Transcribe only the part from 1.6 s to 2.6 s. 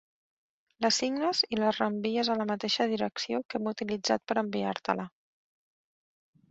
reenvies a la